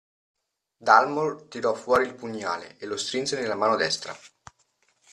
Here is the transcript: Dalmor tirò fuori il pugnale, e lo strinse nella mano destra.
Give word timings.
Dalmor 0.79 1.43
tirò 1.47 1.75
fuori 1.75 2.07
il 2.07 2.15
pugnale, 2.15 2.75
e 2.79 2.87
lo 2.87 2.97
strinse 2.97 3.39
nella 3.39 3.53
mano 3.53 3.75
destra. 3.75 4.17